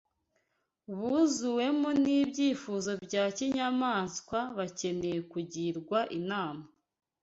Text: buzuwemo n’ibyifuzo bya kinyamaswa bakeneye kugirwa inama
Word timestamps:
buzuwemo 0.99 1.89
n’ibyifuzo 2.03 2.91
bya 3.05 3.23
kinyamaswa 3.37 4.39
bakeneye 4.57 5.19
kugirwa 5.31 5.99
inama 6.19 6.63